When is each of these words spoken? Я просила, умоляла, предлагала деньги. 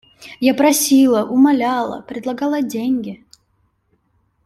Я 0.39 0.55
просила, 0.55 1.23
умоляла, 1.25 2.01
предлагала 2.01 2.63
деньги. 2.63 3.23